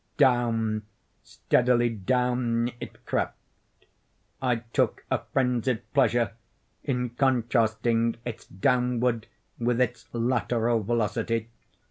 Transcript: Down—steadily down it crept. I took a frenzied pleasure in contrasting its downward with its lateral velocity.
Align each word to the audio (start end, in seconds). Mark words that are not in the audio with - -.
Down—steadily 0.17 1.89
down 1.89 2.71
it 2.79 3.05
crept. 3.05 3.37
I 4.41 4.55
took 4.73 5.05
a 5.11 5.19
frenzied 5.31 5.81
pleasure 5.93 6.31
in 6.83 7.11
contrasting 7.11 8.15
its 8.25 8.45
downward 8.47 9.27
with 9.59 9.79
its 9.79 10.07
lateral 10.11 10.81
velocity. 10.81 11.49